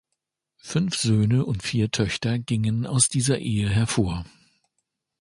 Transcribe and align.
Fünf 0.57 0.95
Söhne 0.97 1.45
und 1.45 1.61
vier 1.61 1.91
Töchter 1.91 2.39
gingen 2.39 2.87
aus 2.87 3.07
dieser 3.07 3.37
Ehe 3.37 3.69
hervor. 3.69 4.25